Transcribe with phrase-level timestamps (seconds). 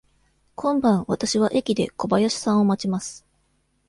[0.55, 3.23] 今晩、わたしは駅で小林さんを待ちます。